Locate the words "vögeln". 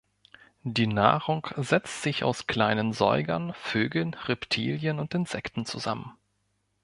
3.53-4.15